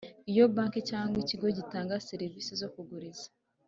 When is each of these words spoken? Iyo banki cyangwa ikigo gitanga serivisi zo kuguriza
Iyo 0.31 0.43
banki 0.55 0.79
cyangwa 0.89 1.15
ikigo 1.23 1.47
gitanga 1.57 2.01
serivisi 2.09 2.51
zo 2.61 2.67
kuguriza 2.73 3.27